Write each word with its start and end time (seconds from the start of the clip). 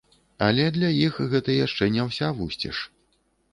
Але 0.45 0.63
для 0.77 0.89
іх 1.07 1.19
гэта 1.35 1.59
яшчэ 1.65 1.91
не 1.99 2.09
ўся 2.11 2.33
вусціш. 2.41 2.83